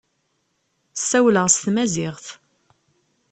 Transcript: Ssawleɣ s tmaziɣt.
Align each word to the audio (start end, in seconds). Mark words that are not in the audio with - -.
Ssawleɣ 0.99 1.45
s 1.49 1.55
tmaziɣt. 1.63 2.25